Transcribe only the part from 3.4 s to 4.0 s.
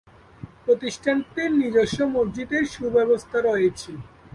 রয়েছে।